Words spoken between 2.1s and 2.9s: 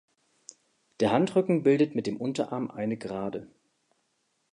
Unterarm